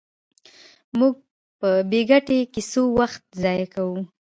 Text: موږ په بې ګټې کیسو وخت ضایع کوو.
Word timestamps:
موږ 0.97 1.15
په 1.59 1.69
بې 1.89 2.01
ګټې 2.09 2.39
کیسو 2.53 2.83
وخت 2.99 3.23
ضایع 3.41 3.67
کوو. 3.73 3.99